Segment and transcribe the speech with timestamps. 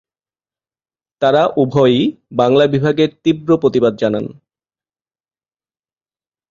[1.21, 2.01] তাঁরা উভয়েই
[2.31, 4.25] বাংলা বিভাগের তীব্র প্রতিবাদ জানান।